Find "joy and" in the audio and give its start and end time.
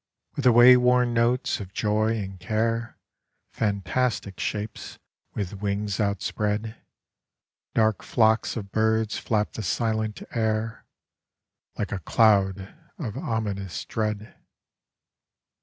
1.75-2.39